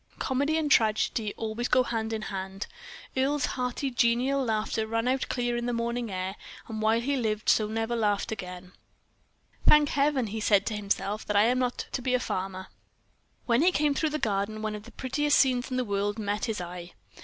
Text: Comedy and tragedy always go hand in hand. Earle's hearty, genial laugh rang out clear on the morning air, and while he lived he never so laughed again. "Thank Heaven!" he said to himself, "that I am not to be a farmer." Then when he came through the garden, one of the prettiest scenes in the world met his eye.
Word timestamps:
Comedy 0.17 0.57
and 0.57 0.71
tragedy 0.71 1.31
always 1.37 1.67
go 1.67 1.83
hand 1.83 2.11
in 2.11 2.23
hand. 2.23 2.65
Earle's 3.15 3.45
hearty, 3.45 3.91
genial 3.91 4.43
laugh 4.43 4.75
rang 4.83 5.07
out 5.07 5.29
clear 5.29 5.55
on 5.55 5.67
the 5.67 5.73
morning 5.73 6.09
air, 6.11 6.37
and 6.67 6.81
while 6.81 6.99
he 6.99 7.15
lived 7.15 7.51
he 7.55 7.63
never 7.67 7.93
so 7.93 7.99
laughed 7.99 8.31
again. 8.31 8.71
"Thank 9.67 9.89
Heaven!" 9.89 10.25
he 10.25 10.39
said 10.39 10.65
to 10.65 10.75
himself, 10.75 11.23
"that 11.27 11.35
I 11.35 11.43
am 11.43 11.59
not 11.59 11.85
to 11.91 12.01
be 12.01 12.15
a 12.15 12.19
farmer." 12.19 12.61
Then 12.71 12.77
when 13.45 13.61
he 13.61 13.71
came 13.71 13.93
through 13.93 14.09
the 14.09 14.17
garden, 14.17 14.63
one 14.63 14.73
of 14.73 14.85
the 14.85 14.91
prettiest 14.91 15.37
scenes 15.37 15.69
in 15.69 15.77
the 15.77 15.85
world 15.85 16.17
met 16.17 16.45
his 16.45 16.59
eye. 16.59 16.93